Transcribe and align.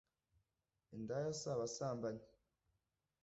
indaya 0.95 1.29
si 1.39 1.45
abasambanyi 1.53 2.25